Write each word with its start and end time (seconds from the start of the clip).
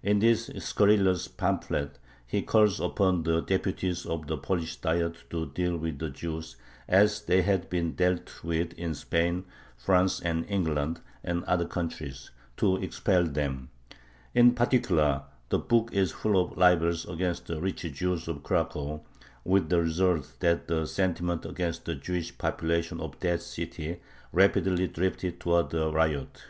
In 0.00 0.20
this 0.20 0.48
scurrilous 0.58 1.26
pamphlet 1.26 1.98
he 2.24 2.40
calls 2.40 2.78
upon 2.78 3.24
the 3.24 3.40
deputies 3.40 4.06
of 4.06 4.28
the 4.28 4.36
Polish 4.36 4.76
Diet 4.76 5.16
to 5.30 5.46
deal 5.46 5.76
with 5.76 5.98
the 5.98 6.08
Jews 6.08 6.54
as 6.86 7.22
they 7.22 7.42
had 7.42 7.68
been 7.68 7.96
dealt 7.96 8.44
with 8.44 8.74
in 8.74 8.94
Spain, 8.94 9.44
France, 9.76 10.22
England, 10.24 11.00
and 11.24 11.42
other 11.46 11.64
countries 11.66 12.30
to 12.58 12.76
expel 12.76 13.24
them. 13.24 13.70
In 14.36 14.54
particular, 14.54 15.24
the 15.48 15.58
book 15.58 15.90
is 15.92 16.12
full 16.12 16.40
of 16.40 16.56
libels 16.56 17.04
against 17.08 17.48
the 17.48 17.60
rich 17.60 17.80
Jews 17.92 18.28
of 18.28 18.44
Cracow, 18.44 19.00
with 19.42 19.68
the 19.68 19.82
result 19.82 20.36
that 20.38 20.68
the 20.68 20.86
sentiment 20.86 21.44
against 21.44 21.86
the 21.86 21.96
Jewish 21.96 22.38
population 22.38 23.00
of 23.00 23.18
that 23.18 23.42
city 23.42 24.00
rapidly 24.30 24.86
drifted 24.86 25.40
towards 25.40 25.74
a 25.74 25.88
riot. 25.90 26.40